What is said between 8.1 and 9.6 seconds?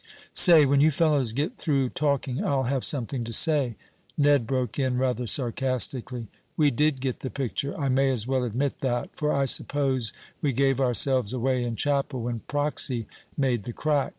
as well admit that, for I